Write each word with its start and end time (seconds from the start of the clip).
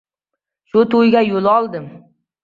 Shu 0.71 0.81
to‘yga 0.93 1.21
yo‘l 1.25 1.49
oldim. 1.51 1.85